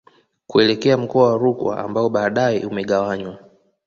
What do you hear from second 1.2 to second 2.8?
wa Rukwa ambao baadae